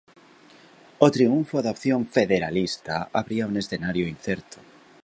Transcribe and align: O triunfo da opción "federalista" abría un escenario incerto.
O 1.05 1.07
triunfo 1.15 1.57
da 1.61 1.73
opción 1.75 2.01
"federalista" 2.15 2.95
abría 3.19 3.47
un 3.51 3.55
escenario 3.63 4.05
incerto. 4.15 4.57